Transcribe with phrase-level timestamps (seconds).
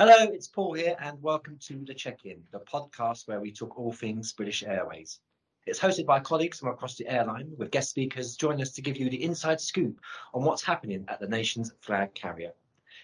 [0.00, 3.78] Hello, it's Paul here, and welcome to The Check In, the podcast where we talk
[3.78, 5.20] all things British Airways.
[5.66, 8.96] It's hosted by colleagues from across the airline, with guest speakers joining us to give
[8.96, 10.00] you the inside scoop
[10.32, 12.52] on what's happening at the nation's flag carrier.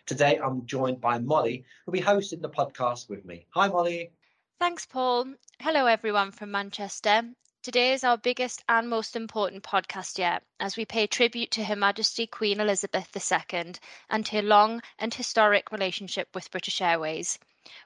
[0.06, 3.44] Today, I'm joined by Molly, who'll be hosting the podcast with me.
[3.50, 4.12] Hi, Molly.
[4.58, 5.34] Thanks, Paul.
[5.60, 7.24] Hello, everyone from Manchester.
[7.66, 11.74] Today is our biggest and most important podcast yet, as we pay tribute to Her
[11.74, 13.72] Majesty Queen Elizabeth II
[14.08, 17.40] and her long and historic relationship with British Airways.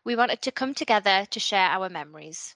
[0.04, 2.54] We wanted to come together to share our memories.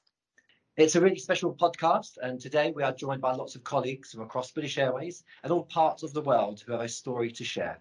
[0.76, 4.20] It's a really special podcast, and today we are joined by lots of colleagues from
[4.20, 7.80] across British Airways and all parts of the world who have a story to share.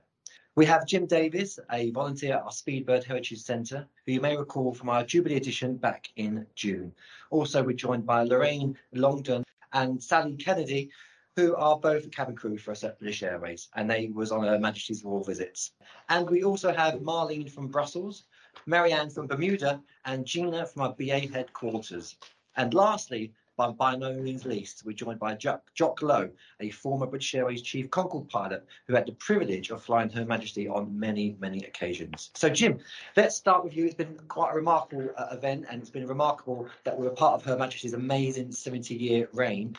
[0.55, 4.71] We have Jim Davies, a volunteer at our Speedbird Heritage Centre, who you may recall
[4.71, 6.93] from our Jubilee edition back in June.
[7.31, 9.42] Also, we're joined by Lorraine Longden
[9.73, 10.91] and Sally Kennedy,
[11.35, 14.59] who are both cabin crew for us at British Airways, and they was on Her
[14.59, 15.71] Majesty's Royal Visits.
[16.09, 18.25] And we also have Marleen from Brussels,
[18.67, 22.17] Marianne from Bermuda, and Gina from our BA headquarters.
[22.55, 27.05] And lastly, but by no means least, we're joined by Jock, Jock Lowe, a former
[27.05, 31.35] British Airways Chief Concorde pilot who had the privilege of flying Her Majesty on many,
[31.39, 32.31] many occasions.
[32.33, 32.79] So, Jim,
[33.15, 33.85] let's start with you.
[33.85, 37.35] It's been quite a remarkable uh, event, and it's been remarkable that we're a part
[37.35, 39.75] of Her Majesty's amazing 70 year reign.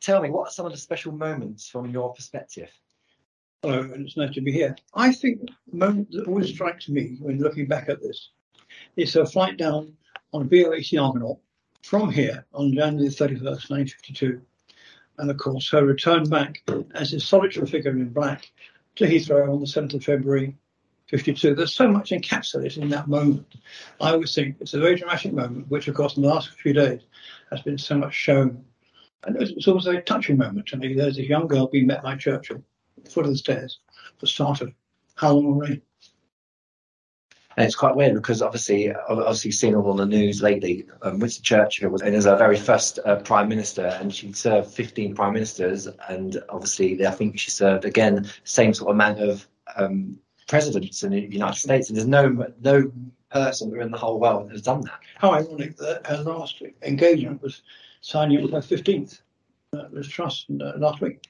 [0.00, 2.70] Tell me, what are some of the special moments from your perspective?
[3.62, 4.74] Hello, and it's nice to be here.
[4.94, 8.30] I think the moment that always strikes me when looking back at this
[8.96, 9.94] is her flight down
[10.32, 11.40] on BOAC Argonaut
[11.82, 14.40] from here on January 31st, 1952,
[15.18, 16.62] and of course her return back
[16.94, 18.50] as a solitary figure in black
[18.96, 20.56] to Heathrow on the 7th of February
[21.08, 21.54] 52.
[21.54, 23.54] There's so much encapsulated in that moment.
[24.00, 26.72] I always think it's a very dramatic moment, which of course in the last few
[26.72, 27.00] days
[27.50, 28.64] has been so much shown.
[29.24, 30.94] And it's also a touching moment to me.
[30.94, 32.62] There's a young girl being met by Churchill
[32.96, 33.80] at the foot of the stairs,
[34.20, 34.72] the start of
[35.16, 35.82] How Long Will Reign.
[37.60, 40.86] And it's quite weird because obviously, obviously, seen all on the news lately.
[41.02, 44.70] Um, Winston Churchill was in as our very first uh, prime minister, and she served
[44.70, 49.46] 15 prime ministers, and obviously, I think she served again same sort of amount of
[49.76, 50.18] um,
[50.48, 51.90] presidents in the United States.
[51.90, 52.90] And there's no no
[53.30, 55.00] person in the whole world that has done that.
[55.18, 57.60] How ironic that her last engagement was
[58.00, 59.20] signing her 15th
[59.76, 61.28] uh, Liz Truss uh, last week.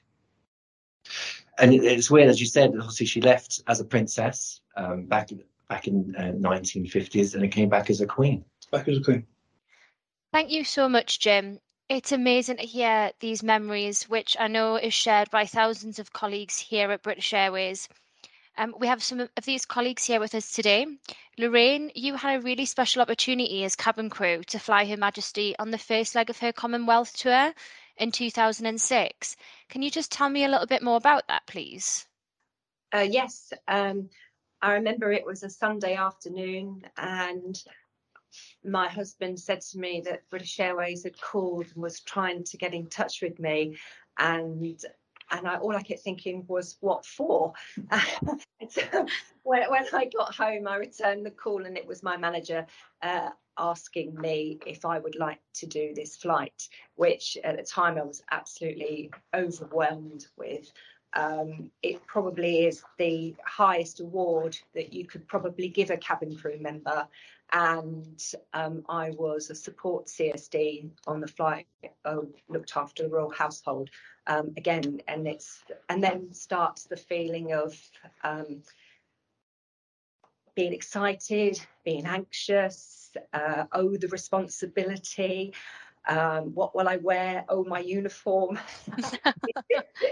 [1.57, 2.69] And it's weird, as you said.
[2.69, 7.47] Obviously, she left as a princess um, back in back in uh, 1950s and it
[7.47, 8.43] came back as a queen.
[8.73, 9.25] Back as a queen.
[10.33, 11.59] Thank you so much, Jim.
[11.87, 16.59] It's amazing to hear these memories, which I know is shared by thousands of colleagues
[16.59, 17.87] here at British Airways.
[18.57, 20.85] Um, we have some of these colleagues here with us today.
[21.37, 25.71] Lorraine, you had a really special opportunity as cabin crew to fly Her Majesty on
[25.71, 27.53] the first leg of her Commonwealth tour
[27.95, 29.37] in 2006.
[29.69, 32.05] Can you just tell me a little bit more about that, please?
[32.93, 33.53] Uh, yes.
[33.69, 34.09] Um,
[34.61, 37.61] I remember it was a Sunday afternoon and
[38.63, 42.73] my husband said to me that British Airways had called and was trying to get
[42.73, 43.77] in touch with me
[44.17, 44.83] and
[45.33, 47.53] and I, all I kept thinking was what for?
[48.69, 49.07] So
[49.41, 52.67] when, when I got home I returned the call and it was my manager
[53.01, 57.97] uh, asking me if I would like to do this flight which at the time
[57.97, 60.71] I was absolutely overwhelmed with
[61.13, 66.57] um, it probably is the highest award that you could probably give a cabin crew
[66.59, 67.07] member.
[67.53, 68.23] And
[68.53, 71.67] um, I was a support CSD on the flight,
[72.05, 73.89] uh, looked after the royal household
[74.27, 77.77] um, again, and it's and then starts the feeling of
[78.23, 78.61] um,
[80.55, 85.53] being excited, being anxious, uh, oh the responsibility,
[86.07, 87.45] um, what will I wear?
[87.47, 88.59] Oh, my uniform.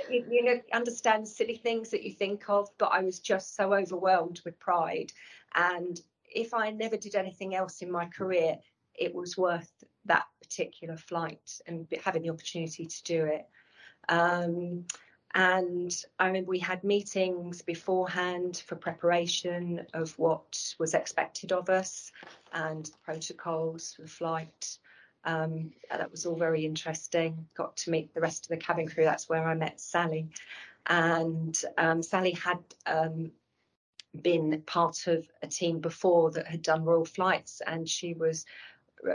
[0.10, 3.74] you, you, know, understand silly things that you think of, but I was just so
[3.74, 5.12] overwhelmed with pride.
[5.56, 8.58] And if I never did anything else in my career,
[8.94, 9.72] it was worth
[10.06, 13.48] that particular flight and having the opportunity to do it.
[14.08, 14.86] Um,
[15.36, 22.12] and I remember we had meetings beforehand for preparation of what was expected of us
[22.52, 24.78] and the protocols for the flight.
[25.26, 27.48] Um, that was all very interesting.
[27.56, 29.04] Got to meet the rest of the cabin crew.
[29.04, 30.30] That's where I met Sally.
[30.88, 33.32] And um, Sally had um,
[34.22, 38.46] been part of a team before that had done royal flights, and she was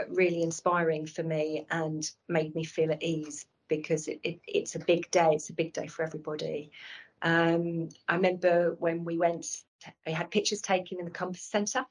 [0.09, 4.79] really inspiring for me and made me feel at ease because it, it, it's a
[4.79, 5.29] big day.
[5.33, 6.71] It's a big day for everybody.
[7.21, 9.45] Um, I remember when we went,
[10.05, 11.85] we had pictures taken in the Compass Centre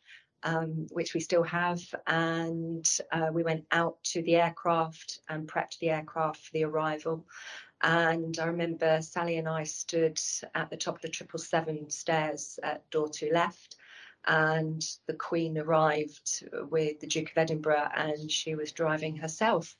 [0.45, 1.81] um, which we still have.
[2.07, 7.27] And uh, we went out to the aircraft and prepped the aircraft for the arrival.
[7.83, 10.21] And I remember Sally and I stood
[10.55, 13.77] at the top of the 777 stairs at door two left.
[14.27, 19.77] and the Queen arrived with the Duke of Edinburgh, and she was driving herself.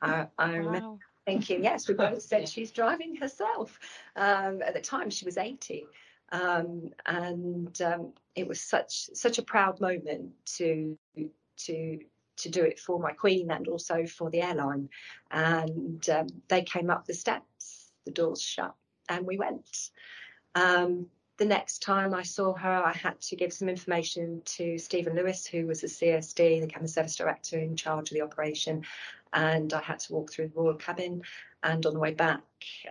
[0.00, 3.78] I, I remember thinking, yes, we both said she's driving herself.
[4.16, 5.86] Um, at the time, she was 80.
[6.32, 10.96] Um, and um, it was such such a proud moment to
[11.66, 11.98] to
[12.36, 14.88] to do it for my queen and also for the airline.
[15.30, 18.74] And um, they came up the steps, the doors shut,
[19.08, 19.90] and we went.
[20.54, 21.06] Um,
[21.36, 25.46] the next time I saw her, I had to give some information to Stephen Lewis,
[25.46, 28.84] who was the CSD, the cabin service director in charge of the operation,
[29.32, 31.22] and I had to walk through the royal cabin.
[31.62, 32.42] And on the way back,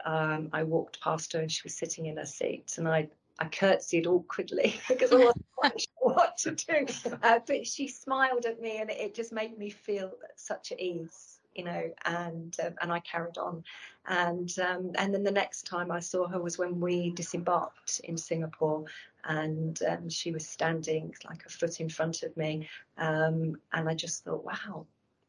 [0.04, 3.10] um, I walked past her, and she was sitting in her seat, and I
[3.40, 6.86] I curtsied awkwardly because I wasn't quite sure what to do.
[7.24, 11.40] Uh, but she smiled at me, and it just made me feel such at ease,
[11.56, 11.92] you know.
[12.06, 13.64] And um, and I carried on,
[14.08, 18.18] and um, and then the next time I saw her was when we disembarked in
[18.18, 18.86] Singapore,
[19.24, 23.94] and um, she was standing like a foot in front of me, um, and I
[23.94, 24.86] just thought, wow,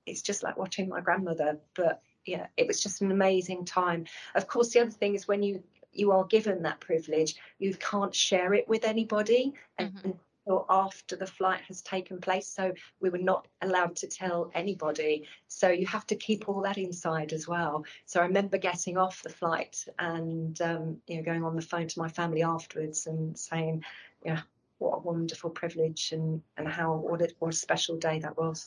[0.07, 4.05] it's just like watching my grandmother, but yeah, it was just an amazing time.
[4.35, 5.63] Of course, the other thing is when you
[5.93, 10.19] you are given that privilege, you can't share it with anybody and- Mhm.
[10.47, 12.49] until after the flight has taken place.
[12.49, 15.27] So we were not allowed to tell anybody.
[15.49, 17.85] So you have to keep all that inside as well.
[18.07, 21.89] So I remember getting off the flight and um, you know going on the phone
[21.89, 23.85] to my family afterwards and saying,
[24.25, 24.43] yeah,
[24.79, 28.67] what a wonderful privilege and and how what a, what a special day that was.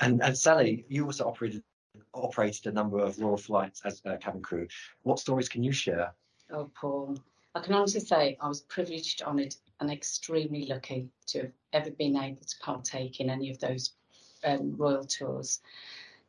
[0.00, 1.62] And, and Sally, you also operated
[2.12, 4.66] operated a number of Royal flights as a cabin crew.
[5.02, 6.12] What stories can you share?
[6.50, 7.18] Oh, Paul.
[7.54, 12.16] I can honestly say I was privileged, honoured, and extremely lucky to have ever been
[12.16, 13.92] able to partake in any of those
[14.44, 15.60] um, royal tours.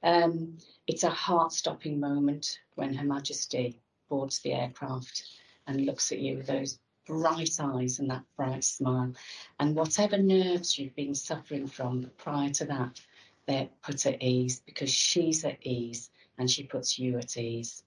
[0.03, 0.57] Um,
[0.87, 5.23] it's a heart stopping moment when Her Majesty boards the aircraft
[5.67, 9.13] and looks at you with those bright eyes and that bright smile.
[9.59, 13.01] And whatever nerves you've been suffering from prior to that,
[13.47, 17.83] they're put at ease because she's at ease and she puts you at ease.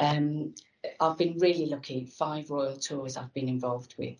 [0.00, 0.54] Um,
[1.00, 2.04] I've been really lucky.
[2.06, 4.16] Five royal tours I've been involved with,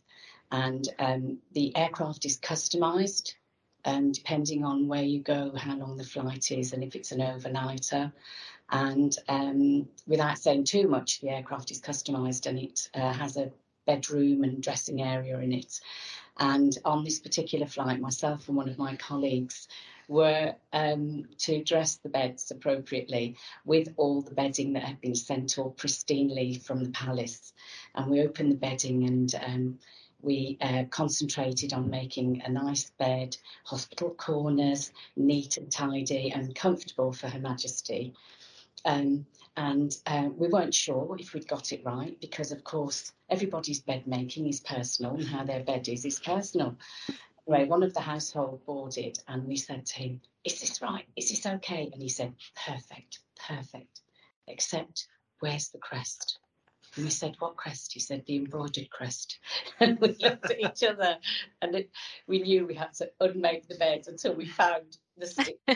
[0.51, 3.35] and um, the aircraft is customised,
[3.85, 7.21] um, depending on where you go, how long the flight is, and if it's an
[7.21, 8.13] overnighter.
[8.71, 13.51] And um, without saying too much, the aircraft is customised and it uh, has a
[13.87, 15.81] bedroom and dressing area in it.
[16.39, 19.69] And on this particular flight, myself and one of my colleagues
[20.09, 25.59] were um, to dress the beds appropriately with all the bedding that had been sent
[25.59, 27.53] all pristinely from the palace.
[27.95, 29.79] And we opened the bedding and um,
[30.21, 37.13] we uh, concentrated on making a nice bed, hospital corners, neat and tidy and comfortable
[37.13, 38.15] for Her Majesty.
[38.85, 39.27] Um,
[39.57, 44.07] and uh, we weren't sure if we'd got it right because, of course, everybody's bed
[44.07, 46.77] making is personal and how their bed is is personal.
[47.49, 51.07] One of the household boarded and we said to him, Is this right?
[51.17, 51.89] Is this okay?
[51.91, 52.35] And he said,
[52.67, 54.03] Perfect, perfect.
[54.47, 55.07] Except,
[55.41, 56.41] where's the crest?
[56.95, 57.95] And we said, What crest?
[57.95, 59.39] He said, The embroidered crest.
[59.81, 61.17] And we looked at each other
[61.63, 61.91] and it,
[62.27, 65.59] we knew we had to unmake the bed until we found the stick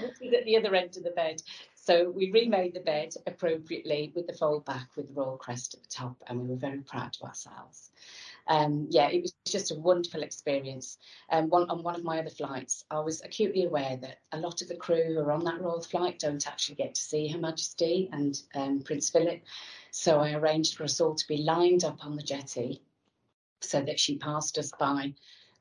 [0.00, 1.42] which was at the other end of the bed.
[1.74, 5.82] So we remade the bed appropriately with the fold back with the royal crest at
[5.82, 7.90] the top, and we were very proud of ourselves.
[8.48, 10.98] Um, yeah, it was just a wonderful experience.
[11.30, 14.62] Um, one, on one of my other flights, I was acutely aware that a lot
[14.62, 17.38] of the crew who are on that royal flight don't actually get to see Her
[17.38, 19.42] Majesty and um, Prince Philip.
[19.90, 22.82] So I arranged for us all to be lined up on the jetty
[23.60, 25.14] so that she passed us by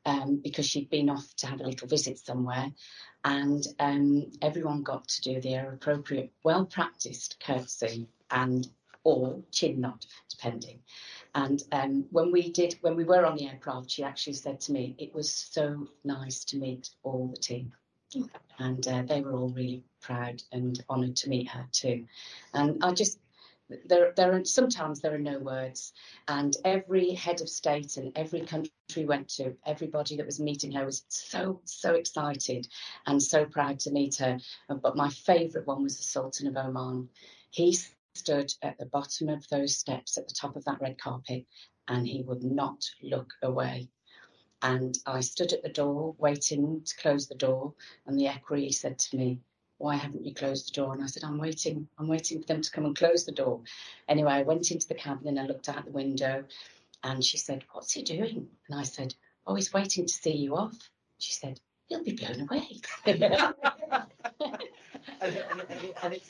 [0.06, 2.72] um, because she'd been off to have a little visit somewhere.
[3.24, 8.68] And um, everyone got to do their appropriate, well practiced curtsy and
[9.06, 10.82] or chin nod, depending.
[11.34, 14.74] And um, when we did, when we were on the aircraft, she actually said to
[14.74, 17.72] me, "It was so nice to meet all the team."
[18.60, 22.06] And uh, they were all really proud and honoured to meet her too.
[22.54, 23.20] And I just,
[23.86, 25.92] there, there are sometimes there are no words,
[26.30, 30.72] and every head of state and every country we went to, everybody that was meeting
[30.72, 32.68] her was so so excited
[33.08, 34.40] and so proud to meet her.
[34.70, 37.10] But my favourite one was the Sultan of Oman.
[37.50, 37.78] He
[38.16, 41.46] stood at the bottom of those steps at the top of that red carpet,
[41.88, 43.90] and he would not look away.
[44.62, 47.74] And I stood at the door waiting to close the door,
[48.08, 49.40] and the equerry said to me,
[49.78, 50.94] why haven't you closed the door?
[50.94, 51.88] And I said, I'm waiting.
[52.00, 53.62] I'm waiting for them to come and close the door.
[54.08, 56.46] Anyway, I went into the cabin and I looked out the window
[57.04, 58.48] and she said, What's he doing?
[58.70, 59.14] And I said,
[59.46, 60.90] Oh, he's waiting to see you off.
[61.18, 62.80] She said, He'll be blown away.
[63.06, 63.24] and,
[65.22, 65.64] and,
[66.02, 66.22] and,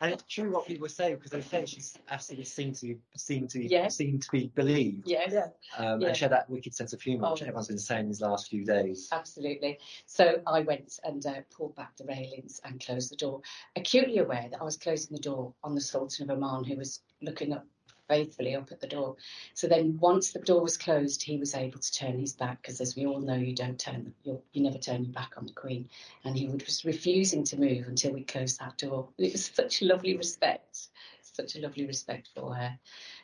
[0.00, 3.62] and it's true what people say because they say she's absolutely seemed to seem to
[3.66, 3.88] Yeah.
[3.88, 5.08] seem to be believed.
[5.08, 5.32] Yes.
[5.32, 5.48] Yeah.
[5.76, 6.08] Um, Yeah.
[6.08, 7.46] and she had that wicked sense of humour, which Oh.
[7.46, 9.08] everyone's been saying these last few days.
[9.12, 9.78] Absolutely.
[10.06, 13.40] So I went and uh, pulled back the railings and closed the door,
[13.76, 17.00] acutely aware that I was closing the door on the Sultan of Oman, who was
[17.22, 17.66] looking up
[18.08, 19.16] faithfully up at the door.
[19.54, 22.80] So then, once the door was closed, he was able to turn his back because,
[22.80, 25.52] as we all know, you don't turn you you never turn your back on the
[25.52, 25.88] Queen,
[26.24, 29.08] and he was refusing to move until we closed that door.
[29.18, 30.88] It was such a lovely respect,
[31.22, 32.78] such a lovely respect for her.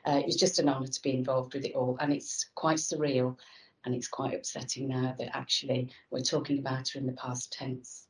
[0.07, 2.79] Uh, it was just an honour to be involved with it all, and it's quite
[2.79, 3.37] surreal.
[3.87, 8.07] And it's quite upsetting now that actually we're talking about her in the past tense.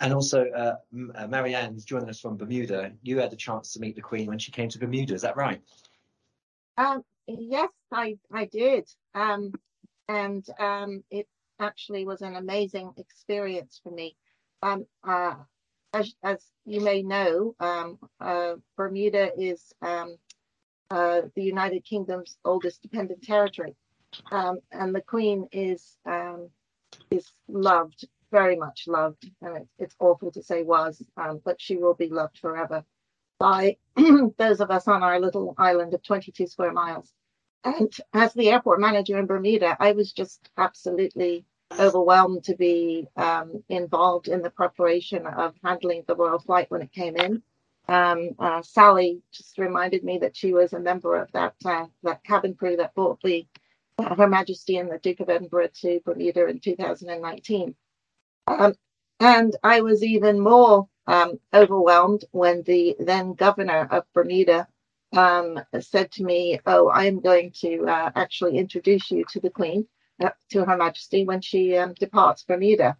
[0.00, 0.76] And also, uh,
[1.14, 2.92] uh, Marianne is joining us from Bermuda.
[3.02, 5.14] You had the chance to meet the Queen when she came to Bermuda.
[5.14, 5.60] Is that right?
[6.78, 8.88] Um, yes, I I did.
[9.14, 9.52] Um,
[10.08, 11.28] and um, it
[11.60, 14.16] actually was an amazing experience for me.
[14.62, 15.34] Um, uh,
[15.92, 20.16] as as you may know, um, uh, Bermuda is um,
[20.90, 23.76] uh, the United Kingdom's oldest dependent territory,
[24.32, 26.48] um, and the Queen is um,
[27.10, 31.76] is loved very much loved, and it's, it's awful to say was, um, but she
[31.76, 32.84] will be loved forever
[33.38, 33.76] by
[34.38, 37.12] those of us on our little island of 22 square miles.
[37.64, 41.44] And as the airport manager in Bermuda, I was just absolutely
[41.78, 46.92] overwhelmed to be um, involved in the preparation of handling the royal flight when it
[46.92, 47.42] came in.
[47.88, 52.22] Um, uh, Sally just reminded me that she was a member of that uh, that
[52.24, 53.46] cabin crew that brought the
[53.98, 57.74] uh, Her Majesty and the Duke of Edinburgh to Bermuda in 2019.
[58.58, 58.74] Um,
[59.20, 64.66] and I was even more um, overwhelmed when the then governor of Bermuda
[65.16, 69.86] um, said to me, "Oh, I'm going to uh, actually introduce you to the Queen,
[70.20, 72.96] uh, to Her Majesty, when she um, departs Bermuda."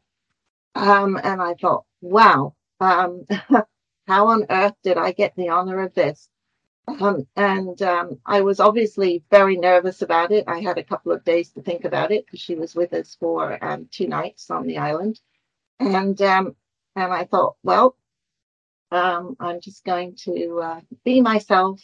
[0.74, 3.26] Um, and I thought, "Wow, um,
[4.08, 6.28] how on earth did I get the honor of this?"
[6.88, 10.44] Um, and um, I was obviously very nervous about it.
[10.48, 13.16] I had a couple of days to think about it because she was with us
[13.20, 15.20] for um, two nights on the island,
[15.80, 16.54] and um,
[16.96, 17.96] and I thought, well,
[18.90, 21.80] um, I'm just going to uh, be myself,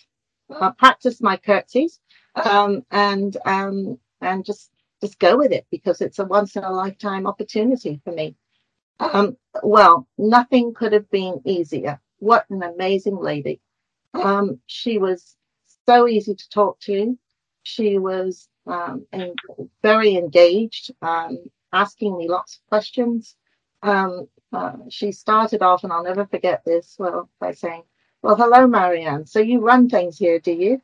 [0.51, 2.01] uh, practice my curtsies,
[2.37, 6.71] um, and um, and just just go with it because it's a once in a
[6.71, 8.37] lifetime opportunity for me.
[9.01, 12.01] Um, well, nothing could have been easier.
[12.19, 13.61] What an amazing lady.
[14.15, 15.37] Um, she was
[15.87, 17.19] so easy to talk to.
[17.63, 19.07] She was um,
[19.83, 21.39] very engaged, um,
[21.73, 23.37] asking me lots of questions.
[23.87, 27.85] Um, uh, she started off, and I'll never forget this, well, by saying,
[28.23, 29.27] Well, hello, Marianne.
[29.27, 30.83] So you run things here, do you?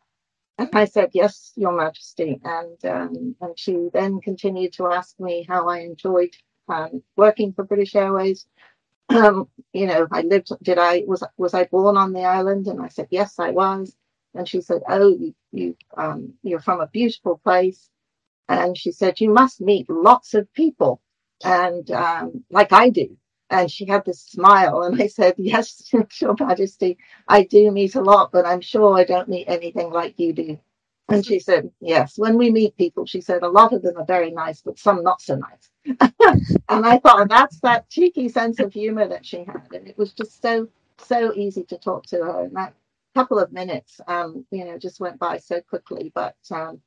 [0.59, 2.41] And I said, Yes, Your Majesty.
[2.45, 6.35] And um, and she then continued to ask me how I enjoyed
[6.69, 8.47] um, working for British Airways.
[9.11, 10.51] Um, you know, I lived.
[10.63, 12.69] Did I was was I born on the island?
[12.69, 13.97] And I said, Yes, I was.
[14.35, 17.91] And she said, Oh, you you um, you're from a beautiful place.
[18.49, 21.02] And she said, You must meet lots of people,
[21.45, 23.17] and um, like I do.
[23.51, 26.97] And she had this smile, and I said, Yes, Your Majesty,
[27.29, 30.59] I do meet a lot, but I'm sure I don't meet anything like you do.
[31.09, 34.07] And she said, Yes, when we meet people, she said, a lot of them are
[34.07, 35.71] very nice, but some not so nice.
[36.69, 39.69] and I thought that's that cheeky sense of humor that she had.
[39.73, 40.69] And it was just so,
[40.99, 42.45] so easy to talk to her.
[42.45, 42.75] And that
[43.15, 46.11] couple of minutes, um, you know, just went by so quickly.
[46.15, 46.81] But um,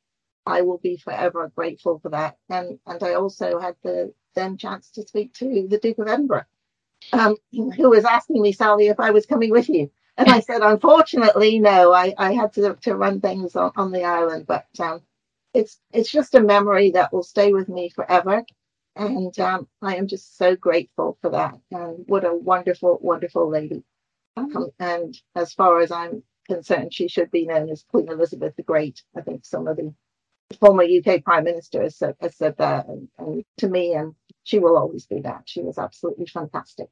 [0.46, 2.38] I will be forever grateful for that.
[2.50, 6.46] And and I also had the then chance to speak to the Duke of Edinburgh,
[7.14, 9.92] um, who was asking me, Sally, if I was coming with you.
[10.18, 11.94] And I said, unfortunately, no.
[11.94, 15.02] I, I had to to run things on, on the island, but um,
[15.54, 18.44] it's it's just a memory that will stay with me forever.
[18.96, 21.60] And um, I am just so grateful for that.
[21.72, 23.84] And what a wonderful, wonderful lady.
[24.38, 28.64] Um, and as far as I'm concerned, she should be known as Queen Elizabeth the
[28.64, 29.04] Great.
[29.16, 29.94] I think some of the
[30.60, 34.60] former UK Prime Minister has said, has said that and, and to me, and she
[34.60, 35.44] will always be that.
[35.46, 36.90] She was absolutely fantastic.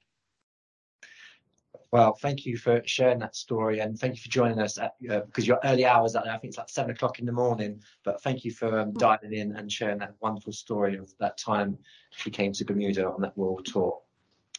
[1.91, 5.19] Well, thank you for sharing that story and thank you for joining us at uh,
[5.27, 7.81] because your early hours I think it's like seven o'clock in the morning.
[8.03, 11.77] But thank you for um, dialing in and sharing that wonderful story of that time
[12.09, 13.99] she came to Bermuda on that world tour.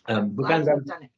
[0.07, 1.11] Um, we're going to you've done it.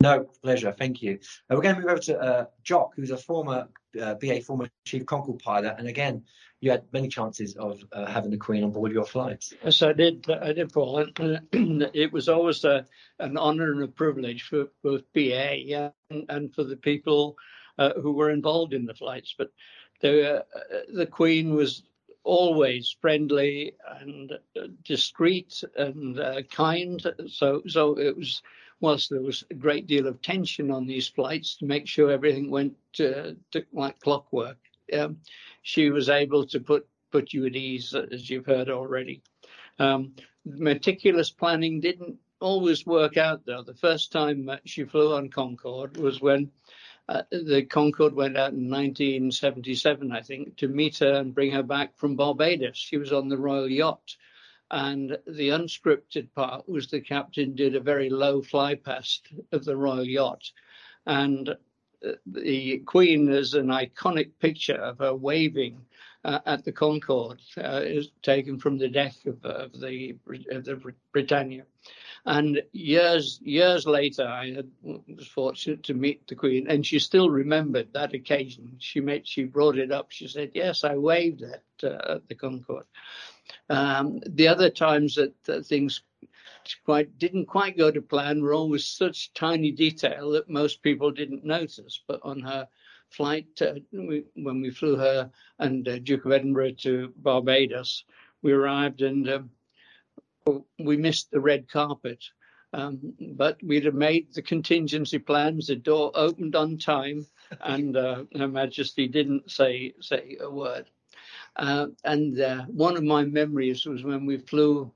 [0.00, 0.72] No, pleasure.
[0.72, 1.18] Thank you.
[1.50, 3.68] Uh, we're going to move over to uh, Jock, who's a former
[4.00, 6.22] uh, BA former chief Concorde pilot, and again,
[6.60, 9.52] you had many chances of uh, having the Queen on board your flights.
[9.62, 10.28] Yes, I did.
[10.30, 11.06] I did, Paul.
[11.18, 12.86] And it was always a,
[13.18, 17.36] an honour and a privilege for both BA and, and for the people
[17.78, 19.34] uh, who were involved in the flights.
[19.36, 19.50] But
[20.00, 20.42] the uh,
[20.94, 21.82] the Queen was
[22.24, 27.04] always friendly and uh, discreet and uh, kind.
[27.28, 28.42] So so it was
[28.80, 32.50] whilst there was a great deal of tension on these flights to make sure everything
[32.50, 33.32] went uh,
[33.72, 34.58] like clockwork,
[34.92, 35.18] um,
[35.62, 39.22] she was able to put put you at ease, as you've heard already.
[39.78, 40.14] Um,
[40.44, 43.62] meticulous planning didn't always work out, though.
[43.62, 46.50] The first time she flew on Concorde was when
[47.08, 51.62] uh, the Concorde went out in 1977, I think, to meet her and bring her
[51.62, 52.76] back from Barbados.
[52.76, 54.16] She was on the Royal Yacht.
[54.70, 59.76] And the unscripted part was the captain did a very low fly past of the
[59.76, 60.50] Royal Yacht.
[61.06, 65.80] And uh, the Queen is an iconic picture of her waving
[66.24, 70.16] uh, at the Concorde, uh, is taken from the deck of, of the
[70.50, 71.64] of the Britannia.
[72.24, 77.30] And years years later, I had, was fortunate to meet the Queen, and she still
[77.30, 78.76] remembered that occasion.
[78.80, 80.10] She made she brought it up.
[80.10, 82.86] She said, "Yes, I waved at, uh, at the Concorde."
[83.68, 86.02] Um, the other times that, that things
[86.84, 91.44] quite didn't quite go to plan were always such tiny detail that most people didn't
[91.44, 92.00] notice.
[92.06, 92.68] But on her
[93.10, 98.04] flight, uh, we, when we flew her and uh, Duke of Edinburgh to Barbados,
[98.42, 99.50] we arrived and um,
[100.78, 102.24] we missed the red carpet.
[102.72, 105.68] Um, but we'd have made the contingency plans.
[105.68, 107.26] The door opened on time,
[107.60, 110.86] and uh, Her Majesty didn't say say a word.
[111.56, 114.92] Uh, and uh, one of my memories was when we flew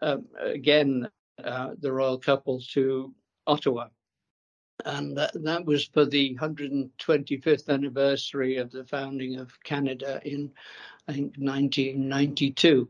[0.00, 1.08] um, again
[1.44, 3.14] uh, the royal couple to
[3.46, 3.88] Ottawa,
[4.84, 10.50] and that, that was for the 125th anniversary of the founding of Canada in
[11.08, 12.88] I think 1992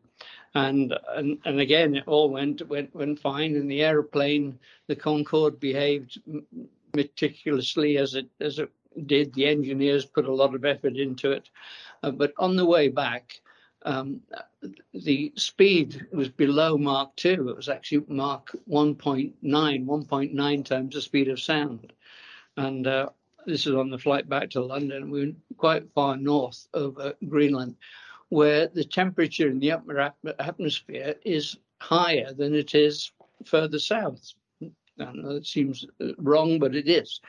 [0.54, 5.58] and and, and again it all went went went fine in the aeroplane the concorde
[5.58, 6.20] behaved
[6.94, 8.70] meticulously as it as it
[9.06, 11.48] did the engineers put a lot of effort into it
[12.02, 13.40] uh, but on the way back
[13.84, 14.20] um,
[14.94, 17.48] the speed was below Mach 2.
[17.48, 21.92] It was actually Mach 1.9, 1.9 times the speed of sound.
[22.56, 23.08] And uh,
[23.44, 25.10] this is on the flight back to London.
[25.10, 27.74] We were quite far north over Greenland
[28.28, 33.12] where the temperature in the upper atmosphere is higher than it is
[33.44, 34.32] further south.
[34.98, 37.20] I know it seems uh, wrong, but it is.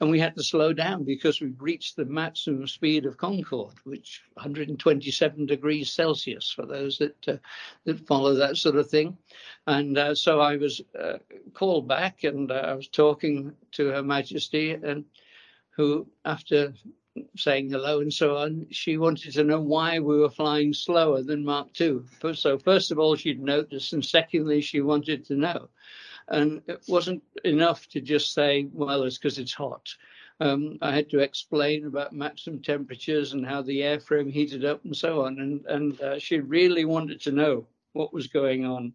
[0.00, 4.22] And we had to slow down because we've reached the maximum speed of Concorde, which
[4.32, 7.36] 127 degrees Celsius for those that uh,
[7.84, 9.18] that follow that sort of thing.
[9.66, 11.18] And uh, so I was uh,
[11.52, 15.04] called back, and uh, I was talking to Her Majesty, and
[15.76, 16.72] who, after
[17.36, 21.44] saying hello and so on, she wanted to know why we were flying slower than
[21.44, 22.04] Mach 2.
[22.34, 25.68] So, first of all, she'd noticed, and secondly, she wanted to know.
[26.30, 29.88] And it wasn't enough to just say, well, it's because it's hot.
[30.40, 34.96] Um, I had to explain about maximum temperatures and how the airframe heated up and
[34.96, 35.38] so on.
[35.38, 38.94] And, and uh, she really wanted to know what was going on.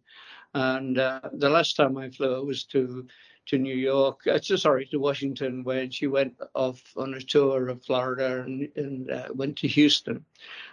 [0.53, 3.07] And uh, the last time I flew was to
[3.47, 7.83] to New York, uh, sorry, to Washington, when she went off on a tour of
[7.83, 10.25] Florida and, and uh, went to Houston.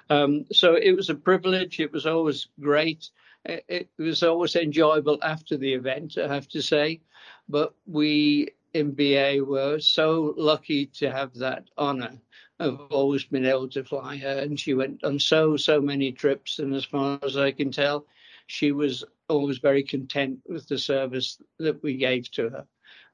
[0.08, 1.80] Um, so it was a privilege.
[1.80, 3.10] It was always great.
[3.44, 7.00] It, it, was always enjoyable after the event, I have to say.
[7.48, 12.18] But we in BA were so lucky to have that honor
[12.60, 14.38] of always been able to fly her.
[14.38, 16.58] And she went on so, so many trips.
[16.58, 18.06] And as far as I can tell,
[18.46, 22.66] she was always very content with the service that we gave to her.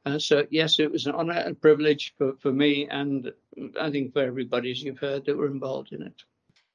[0.05, 3.33] Uh, so yes, it was an honour and privilege for, for me, and
[3.81, 6.23] I think for everybody, as you've heard, that were involved in it.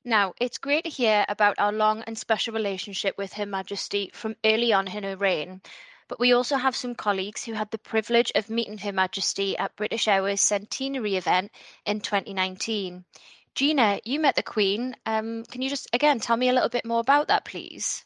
[0.05, 4.35] Now, it's great to hear about our long and special relationship with Her Majesty from
[4.43, 5.61] early on in her reign.
[6.09, 9.77] But we also have some colleagues who had the privilege of meeting Her Majesty at
[9.77, 11.53] British Airways centenary event
[11.85, 13.05] in 2019.
[13.55, 14.93] Gina, you met the Queen.
[15.05, 18.03] Um, can you just again tell me a little bit more about that, please?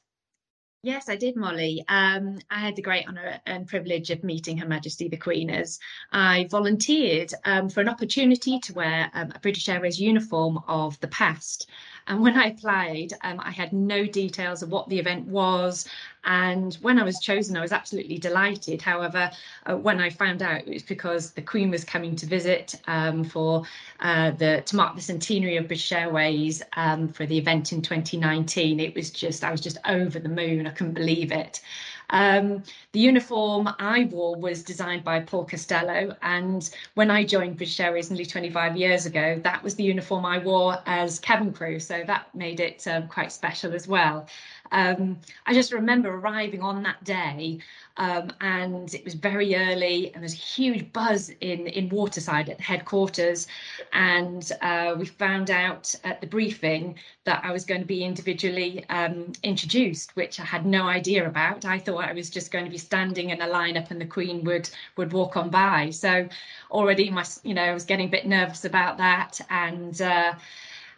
[0.87, 1.83] Yes, I did, Molly.
[1.89, 5.79] Um, I had the great honour and privilege of meeting Her Majesty the Queen as
[6.13, 11.09] I volunteered um, for an opportunity to wear um, a British Airways uniform of the
[11.09, 11.69] past.
[12.07, 15.87] And when I applied, um, I had no details of what the event was.
[16.23, 18.81] And when I was chosen, I was absolutely delighted.
[18.81, 19.29] However,
[19.65, 23.23] uh, when I found out it was because the Queen was coming to visit um,
[23.23, 23.63] for
[23.99, 28.79] uh, the to mark the centenary of British Airways um, for the event in 2019,
[28.79, 30.67] it was just I was just over the moon.
[30.67, 31.61] I couldn't believe it.
[32.09, 37.79] Um, the uniform I wore was designed by Paul Costelloe, and when I joined British
[37.79, 42.03] Airways nearly 25 years ago, that was the uniform I wore as cabin crew, so
[42.07, 44.27] that made it um, quite special as well.
[44.71, 47.59] Um, I just remember arriving on that day
[47.97, 52.49] um, and it was very early and there was a huge buzz in, in Waterside
[52.49, 53.47] at the headquarters.
[53.93, 58.85] And uh, we found out at the briefing that I was going to be individually
[58.89, 61.65] um, introduced, which I had no idea about.
[61.65, 64.43] I thought I was just going to be standing in a lineup and the Queen
[64.43, 65.89] would would walk on by.
[65.89, 66.29] So
[66.69, 69.41] already my, you know, I was getting a bit nervous about that.
[69.49, 70.33] And uh,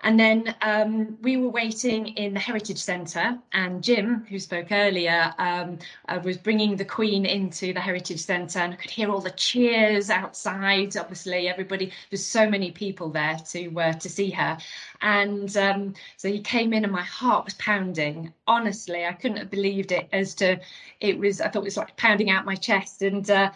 [0.02, 5.34] and then um, we were waiting in the Heritage Centre, and Jim, who spoke earlier,
[5.38, 9.22] um, uh, was bringing the Queen into the Heritage Centre, and I could hear all
[9.22, 10.96] the cheers outside.
[10.96, 14.58] Obviously, everybody there's so many people there to uh, to see her,
[15.02, 18.34] and um, so he came in, and my heart was pounding.
[18.48, 20.08] Honestly, I couldn't have believed it.
[20.14, 20.60] As to
[21.02, 23.52] it was, I thought it was like pounding out my chest, and uh,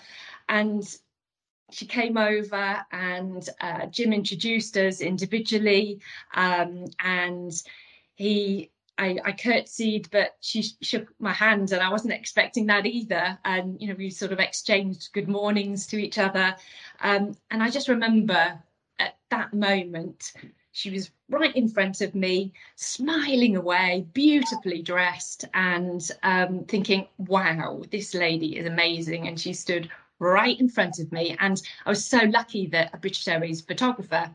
[0.50, 0.98] and
[1.72, 6.00] she came over and uh, Jim introduced us individually
[6.36, 7.52] um, and
[8.16, 13.40] he I, I curtsied but she shook my hand and I wasn't expecting that either.
[13.44, 16.56] And you know we sort of exchanged good mornings to each other.
[17.02, 18.60] Um, and I just remember
[19.00, 20.34] at that moment
[20.72, 27.82] she was right in front of me smiling away beautifully dressed and um, thinking wow
[27.90, 29.28] this lady is amazing.
[29.28, 29.90] And she stood
[30.24, 31.36] right in front of me.
[31.40, 34.32] And I was so lucky that a British Airways photographer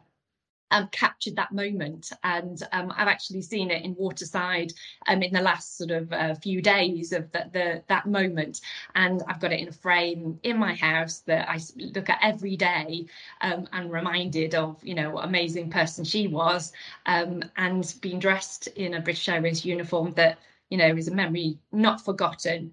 [0.71, 2.13] um, captured that moment.
[2.25, 4.73] And um, I've actually seen it in Waterside
[5.07, 8.61] um, in the last sort of uh, few days of the, the, that moment.
[8.95, 12.57] And I've got it in a frame in my house that I look at every
[12.57, 13.07] day
[13.41, 16.73] um, and reminded of, you know, what amazing person she was
[17.07, 20.39] um, and being dressed in a British Airways uniform that,
[20.71, 22.73] you know, is a memory not forgotten,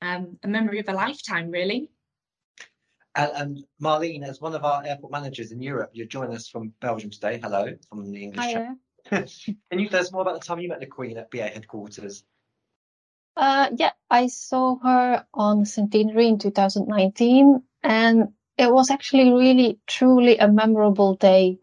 [0.00, 1.90] um, a memory of a lifetime, really.
[3.14, 6.72] And, and, Marleen, as one of our airport managers in Europe, you're joining us from
[6.80, 7.38] Belgium today.
[7.42, 8.46] Hello, from the English.
[8.46, 8.76] Hiya.
[9.10, 12.24] Can you tell us more about the time you met the Queen at BA headquarters?
[13.36, 20.38] Uh, yeah, I saw her on Centenary in 2019, and it was actually really, truly
[20.38, 21.58] a memorable day.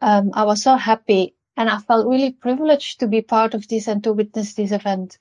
[0.00, 3.88] Um, I was so happy, and I felt really privileged to be part of this
[3.88, 5.18] and to witness this event.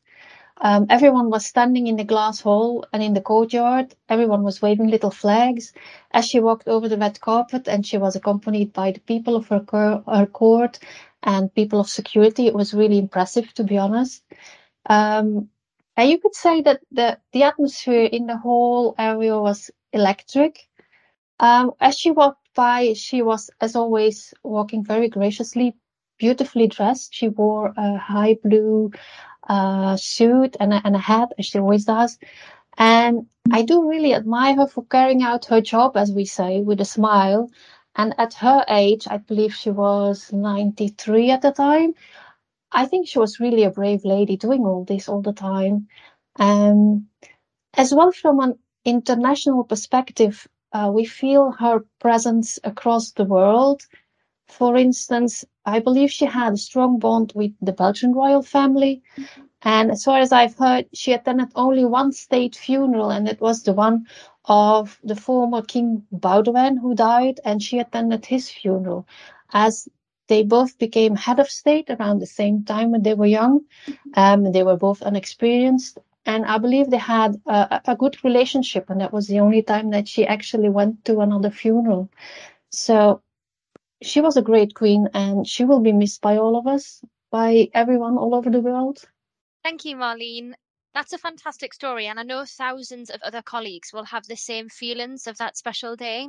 [0.61, 3.93] Um, everyone was standing in the glass hall and in the courtyard.
[4.07, 5.73] Everyone was waving little flags
[6.11, 9.47] as she walked over the red carpet, and she was accompanied by the people of
[9.49, 9.65] her,
[10.07, 10.79] her court
[11.23, 12.47] and people of security.
[12.47, 14.23] It was really impressive, to be honest.
[14.89, 15.49] Um,
[15.97, 20.59] and you could say that the, the atmosphere in the whole area was electric.
[21.39, 25.75] Um, as she walked by, she was, as always, walking very graciously,
[26.17, 27.13] beautifully dressed.
[27.13, 28.91] She wore a high blue
[29.47, 32.17] uh, suit and a, and a hat, as she always does.
[32.77, 36.81] And I do really admire her for carrying out her job, as we say, with
[36.81, 37.49] a smile.
[37.95, 41.93] And at her age, I believe she was 93 at the time.
[42.71, 45.87] I think she was really a brave lady doing all this all the time.
[46.37, 47.07] Um,
[47.75, 53.81] as well, from an international perspective, uh, we feel her presence across the world.
[54.47, 59.01] For instance, I believe she had a strong bond with the Belgian royal family.
[59.61, 63.63] And as far as I've heard, she attended only one state funeral, and it was
[63.63, 64.05] the one
[64.45, 69.07] of the former King Baudouin who died, and she attended his funeral.
[69.51, 69.89] As
[70.27, 73.61] they both became head of state around the same time when they were young,
[74.13, 79.01] um, they were both unexperienced, and I believe they had a, a good relationship, and
[79.01, 82.09] that was the only time that she actually went to another funeral.
[82.69, 83.21] So
[84.01, 87.69] she was a great queen, and she will be missed by all of us, by
[87.73, 89.03] everyone all over the world.
[89.63, 90.53] Thank you, Marleen.
[90.93, 94.69] That's a fantastic story, and I know thousands of other colleagues will have the same
[94.69, 96.27] feelings of that special day.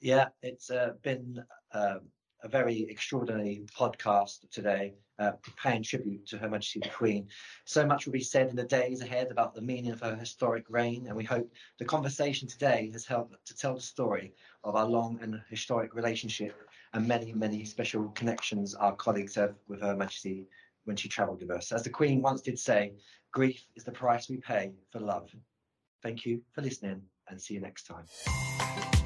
[0.00, 1.42] Yeah, it's uh, been
[1.72, 1.98] uh,
[2.42, 5.32] a very extraordinary podcast today, uh,
[5.62, 7.28] paying tribute to Her Majesty the Queen.
[7.64, 10.64] So much will be said in the days ahead about the meaning of her historic
[10.68, 14.32] reign, and we hope the conversation today has helped to tell the story
[14.64, 16.54] of our long and historic relationship
[16.94, 20.46] and many, many special connections our colleagues have with Her Majesty
[20.84, 21.72] when she travelled with us.
[21.72, 22.92] As the Queen once did say,
[23.32, 25.30] grief is the price we pay for love.
[26.02, 29.01] Thank you for listening and see you next time.